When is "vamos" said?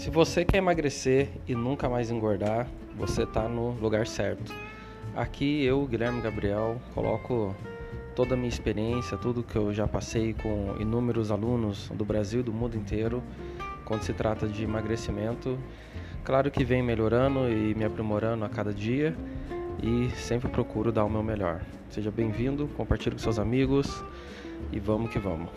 24.80-25.10, 25.18-25.50